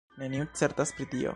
Neniu 0.21 0.47
certas 0.61 0.95
pri 0.99 1.09
tio. 1.15 1.29